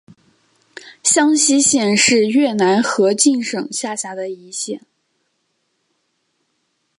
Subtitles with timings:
[1.03, 4.81] 香溪县是越南河静省下辖的一县。